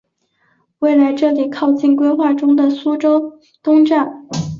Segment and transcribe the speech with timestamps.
[0.79, 4.25] 未来这里靠近规划中的苏州东站。